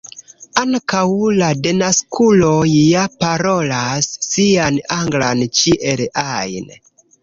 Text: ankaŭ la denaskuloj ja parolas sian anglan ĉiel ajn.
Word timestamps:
ankaŭ 0.61 1.03
la 1.41 1.49
denaskuloj 1.67 2.63
ja 2.71 3.05
parolas 3.21 4.11
sian 4.33 4.85
anglan 5.01 5.49
ĉiel 5.63 6.07
ajn. 6.29 6.79